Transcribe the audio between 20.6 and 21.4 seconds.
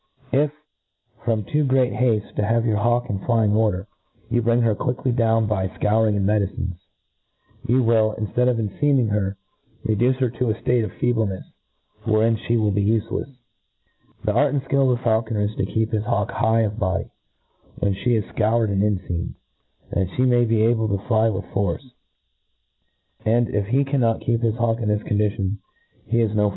able to fly